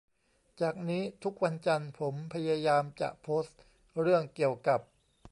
[0.61, 3.43] จากนี้ทุกวันจันทร์ผมพยายามจะโพส
[4.01, 4.79] เรื่องเกี่ยวกับ